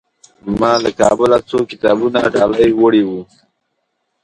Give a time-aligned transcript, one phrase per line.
[0.59, 3.21] ما له کابله څو کتابونه ډالۍ وړي وو.